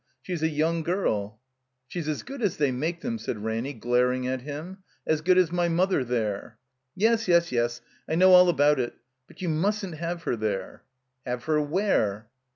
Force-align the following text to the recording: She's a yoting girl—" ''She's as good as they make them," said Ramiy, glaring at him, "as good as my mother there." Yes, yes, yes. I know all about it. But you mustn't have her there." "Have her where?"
She's 0.25 0.41
a 0.41 0.49
yoting 0.49 0.81
girl—" 0.83 1.37
''She's 1.87 2.07
as 2.07 2.23
good 2.23 2.41
as 2.41 2.57
they 2.57 2.71
make 2.71 3.01
them," 3.01 3.19
said 3.19 3.37
Ramiy, 3.43 3.73
glaring 3.79 4.25
at 4.27 4.41
him, 4.41 4.79
"as 5.05 5.21
good 5.21 5.37
as 5.37 5.51
my 5.51 5.69
mother 5.69 6.03
there." 6.03 6.57
Yes, 6.95 7.27
yes, 7.27 7.51
yes. 7.51 7.81
I 8.09 8.15
know 8.15 8.33
all 8.33 8.49
about 8.49 8.79
it. 8.79 8.95
But 9.27 9.43
you 9.43 9.49
mustn't 9.49 9.93
have 10.01 10.23
her 10.23 10.35
there." 10.35 10.81
"Have 11.27 11.43
her 11.43 11.61
where?" 11.61 12.31